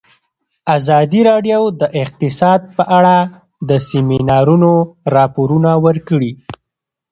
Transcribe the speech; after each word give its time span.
ازادي 0.77 1.21
راډیو 1.29 1.61
د 1.81 1.83
اقتصاد 2.03 2.61
په 2.77 2.83
اړه 2.97 3.15
د 3.69 3.71
سیمینارونو 3.89 4.71
راپورونه 5.15 5.71
ورکړي. 5.85 6.31